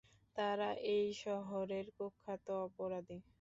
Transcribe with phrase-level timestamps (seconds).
[0.35, 3.17] তারা এই শহরের কুখ্যাত অপরাধী।